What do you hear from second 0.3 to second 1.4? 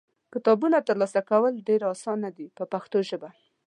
کتابونه ترلاسه